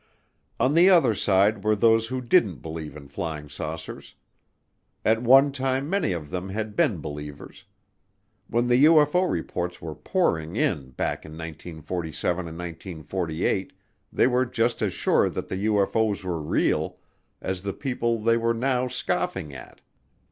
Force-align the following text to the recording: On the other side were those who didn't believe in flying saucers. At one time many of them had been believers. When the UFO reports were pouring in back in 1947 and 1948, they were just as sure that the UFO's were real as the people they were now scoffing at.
On 0.59 0.73
the 0.73 0.89
other 0.89 1.13
side 1.13 1.63
were 1.63 1.75
those 1.75 2.07
who 2.07 2.21
didn't 2.21 2.63
believe 2.63 2.97
in 2.97 3.07
flying 3.07 3.47
saucers. 3.49 4.15
At 5.05 5.21
one 5.21 5.51
time 5.51 5.91
many 5.91 6.11
of 6.11 6.31
them 6.31 6.49
had 6.49 6.75
been 6.75 6.97
believers. 7.01 7.65
When 8.47 8.65
the 8.65 8.83
UFO 8.85 9.29
reports 9.29 9.79
were 9.79 9.93
pouring 9.93 10.55
in 10.55 10.89
back 10.89 11.23
in 11.23 11.33
1947 11.33 12.47
and 12.47 12.57
1948, 12.57 13.73
they 14.11 14.25
were 14.25 14.47
just 14.47 14.81
as 14.81 14.91
sure 14.93 15.29
that 15.29 15.49
the 15.49 15.65
UFO's 15.67 16.23
were 16.23 16.41
real 16.41 16.97
as 17.39 17.61
the 17.61 17.71
people 17.71 18.17
they 18.23 18.37
were 18.37 18.55
now 18.55 18.87
scoffing 18.87 19.53
at. 19.53 19.81